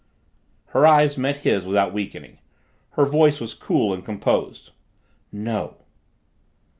Her 0.69 0.87
eyes 0.87 1.15
met 1.15 1.37
his 1.45 1.63
without 1.67 1.93
weakening, 1.93 2.39
her 2.93 3.05
voice 3.05 3.39
was 3.39 3.53
cool 3.53 3.93
and 3.93 4.03
composed. 4.03 4.71
"No." 5.31 5.75